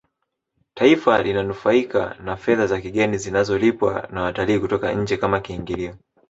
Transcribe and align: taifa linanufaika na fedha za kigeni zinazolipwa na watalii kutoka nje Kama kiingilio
taifa 0.73 1.23
linanufaika 1.23 2.15
na 2.23 2.37
fedha 2.37 2.67
za 2.67 2.81
kigeni 2.81 3.17
zinazolipwa 3.17 4.07
na 4.11 4.21
watalii 4.21 4.59
kutoka 4.59 4.93
nje 4.93 5.17
Kama 5.17 5.39
kiingilio 5.39 5.95